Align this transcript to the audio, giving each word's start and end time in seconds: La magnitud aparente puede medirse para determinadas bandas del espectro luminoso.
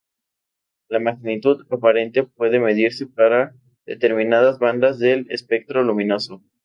La 0.89 0.99
magnitud 0.99 1.67
aparente 1.69 2.23
puede 2.23 2.59
medirse 2.59 3.05
para 3.05 3.55
determinadas 3.85 4.57
bandas 4.57 4.97
del 4.97 5.27
espectro 5.29 5.83
luminoso. 5.83 6.41